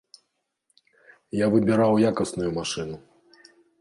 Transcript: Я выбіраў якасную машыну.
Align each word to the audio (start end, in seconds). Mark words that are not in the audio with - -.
Я 1.39 1.45
выбіраў 1.55 1.93
якасную 2.13 2.49
машыну. 2.57 2.97